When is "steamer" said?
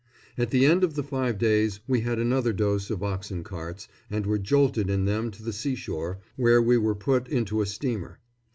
7.67-8.17